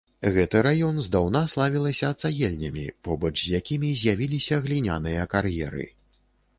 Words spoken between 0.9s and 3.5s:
здаўна славілася цагельнямі, побач